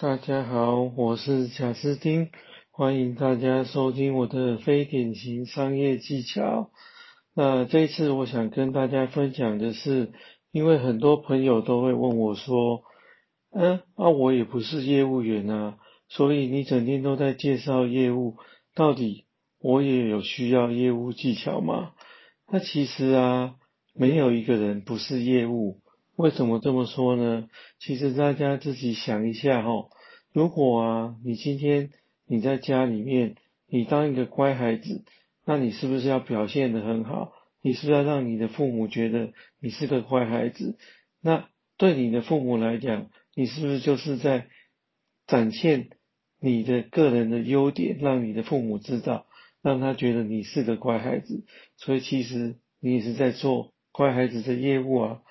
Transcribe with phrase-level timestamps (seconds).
[0.00, 2.30] 大家好，我是贾斯汀，
[2.70, 6.70] 欢迎大家收听我的非典型商业技巧。
[7.34, 10.12] 那这一次我想跟大家分享的是，
[10.52, 12.84] 因为很多朋友都会问我说，
[13.50, 18.36] 嗯，啊，我也不是业务员啊，所以你整天都在介绍业务，
[18.76, 19.24] 到底
[19.58, 21.90] 我也有需要业务技巧吗？
[22.46, 23.56] 那其实啊，
[23.96, 25.80] 没有一个人不是业务。
[26.18, 27.48] 为什么这么说呢？
[27.78, 29.88] 其实大家自己想一下哈，
[30.32, 31.90] 如果啊，你今天
[32.26, 33.36] 你在家里面，
[33.68, 35.04] 你当一个乖孩子，
[35.46, 37.32] 那你是不是要表现得很好？
[37.62, 40.76] 你是不是要让你的父母觉得你是个乖孩子？
[41.22, 44.48] 那对你的父母来讲，你是不是就是在
[45.28, 45.90] 展现
[46.40, 49.26] 你的个人的优点，让你的父母知道，
[49.62, 51.44] 让他觉得你是个乖孩子？
[51.76, 55.22] 所以其实你也是在做乖孩子的业务啊。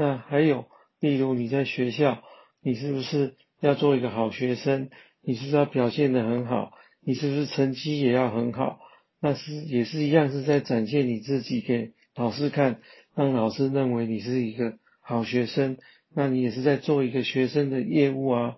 [0.00, 0.64] 那还有，
[0.98, 2.22] 例如你在学校，
[2.62, 4.88] 你是不是要做一个好学生？
[5.20, 6.72] 你是不是要表现得很好？
[7.04, 8.80] 你是不是成绩也要很好？
[9.20, 12.80] 那是也是一样，是在展现你自己给老师看，
[13.14, 15.76] 让老师认为你是一个好学生。
[16.14, 18.56] 那你也是在做一个学生的业务啊。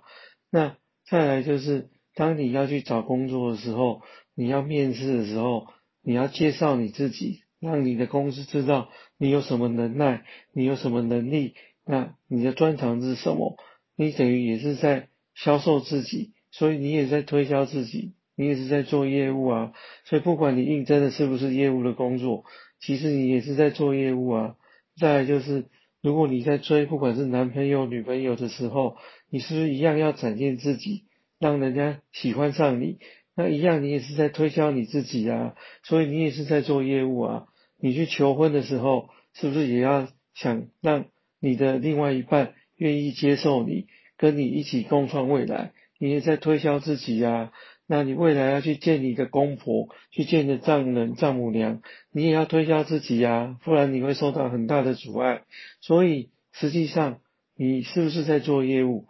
[0.49, 0.77] 那
[1.11, 4.03] 再来就是，当你要去找工作的时候，
[4.37, 5.67] 你要面试的时候，
[6.05, 7.41] 你要介绍你自己。
[7.63, 11.55] 让你的公司知道你有什么能耐，你有什么能力，
[11.87, 13.57] 那你的专长是什么？
[13.95, 19.73] 你等于也是在销售自己，所以你也在推销自己，你也是在做业务啊。
[20.05, 22.45] 所以不管你应征的是不是业务的工作，
[22.81, 24.57] 其实你也是在做业务啊。
[24.97, 25.67] 再来就是，
[26.03, 28.97] 如果你在追不管是男朋友、女朋友的时候，
[29.31, 31.05] 你是不是一样要展现自己，
[31.39, 32.99] 让人家喜欢上你？
[33.37, 35.55] 那一样，你也是在推销你自己啊，
[35.85, 37.47] 所以你也是在做业务啊。
[37.83, 41.07] 你去求婚的时候，是不是也要想让
[41.41, 45.73] 你的另外一半愿意接受你，跟你一起共创未来？
[45.99, 47.53] 你也在推销自己呀。
[47.89, 55.43] 那你未来要去见你的公婆，去见你的丈人丈母娘，你也要推销自己呀，不然你会受到很大的阻碍。
[55.81, 57.19] 所以实际上，
[57.57, 59.09] 你是不是在做业务？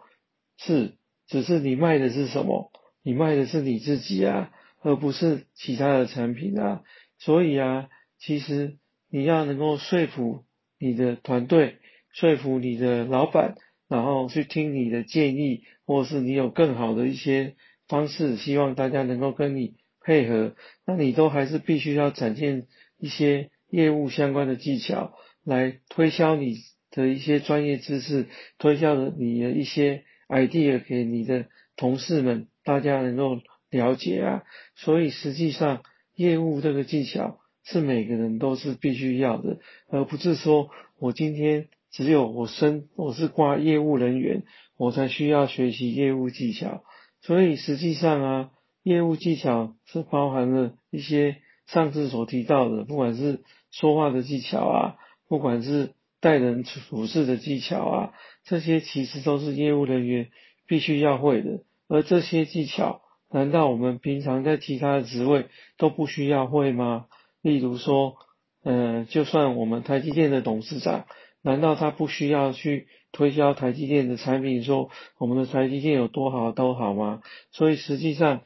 [0.57, 0.93] 是，
[1.27, 2.71] 只是你卖的是什么？
[3.03, 4.49] 你卖的是你自己啊，
[4.81, 6.81] 而不是其他的产品啊。
[7.19, 7.87] 所以啊。
[8.25, 8.77] 其实
[9.09, 10.45] 你要能够说服
[10.79, 11.75] 你的团队，
[12.13, 13.55] 说服你的老板，
[13.89, 17.57] 然后去听你的建议，或是你有更好的一些
[17.89, 22.65] 方式，希望大家能够跟你配合，那你都还是必须要展现
[22.97, 25.13] 一些业务相关的技巧，
[25.43, 26.55] 来推销你
[26.91, 34.43] 的一些专业知识，推销的你的一些 idea 给你的同事们，大家能够了解啊。
[34.77, 35.83] 所以实际上
[36.15, 37.42] 业务这个技巧。
[37.63, 40.69] 是每个人都是必须要的，而不是说
[40.99, 44.43] 我今天只有我身我是挂业务人员，
[44.77, 46.83] 我才需要学习业务技巧。
[47.21, 48.51] 所以实际上啊，
[48.83, 51.37] 业务技巧是包含了一些
[51.67, 54.95] 上次所提到的，不管是说话的技巧啊，
[55.29, 58.13] 不管是待人处事的技巧啊，
[58.43, 60.29] 这些其实都是业务人员
[60.67, 61.63] 必须要会的。
[61.87, 65.45] 而这些技巧，难道我们平常在其他的职位
[65.77, 67.05] 都不需要会吗？
[67.43, 68.15] 例如说，
[68.63, 71.05] 嗯，就算我们台积电的董事长，
[71.43, 74.89] 难道他不需要去推销台积电的产品，说
[75.19, 77.21] 我们的台积电有多好都好吗？
[77.51, 78.41] 所以实际上，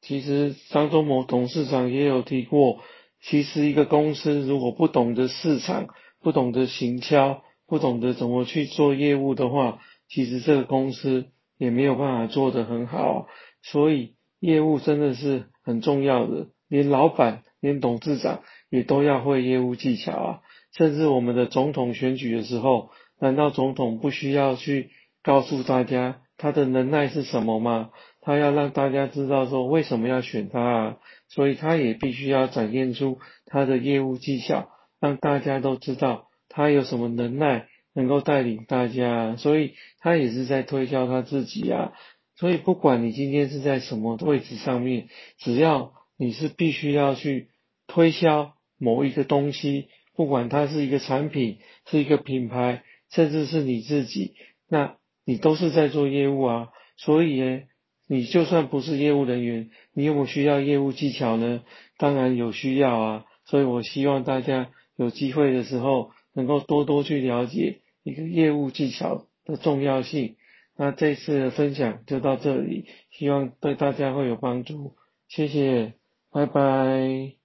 [0.00, 2.80] 其实张忠谋董事长也有提过，
[3.20, 5.88] 其实一个公司如果不懂得市场，
[6.22, 9.78] 不懂得行销，不懂得怎么去做业务的话，
[10.08, 11.26] 其实这个公司
[11.58, 13.26] 也没有办法做得很好。
[13.62, 17.42] 所以业务真的是很重要的，连老板。
[17.62, 20.40] 连董事长也都要会业务技巧啊！
[20.76, 22.90] 甚至我们的总统选举的时候，
[23.20, 24.90] 难道总统不需要去
[25.22, 27.90] 告诉大家他的能耐是什么吗？
[28.20, 30.96] 他要让大家知道说为什么要选他啊！
[31.28, 34.68] 所以他也必须要展现出他的业务技巧，
[35.00, 39.36] 让大家都知道他有什么能耐，能够带领大家。
[39.36, 41.92] 所以他也是在推销他自己啊！
[42.34, 45.06] 所以不管你今天是在什么位置上面，
[45.38, 47.51] 只要你是必须要去。
[47.92, 54.34] 推销某一个东西，不管它是一个产品，是一个品牌，甚至是你自己，
[54.66, 54.96] 那
[55.26, 56.68] 你都是在做业务啊。
[56.96, 57.60] 所以呢，
[58.08, 61.62] 你就算不是业务人员，你有没有需要业务技巧呢？
[61.98, 63.24] 当然有需要啊。
[63.44, 70.36] 所以我希望大家有机会的时候，能够多多去了解一个业务技巧的重要性。
[70.78, 74.96] 那这次的分享就到这里，希望对大家会有帮助。
[75.28, 75.92] 谢谢，
[76.30, 77.41] 拜拜。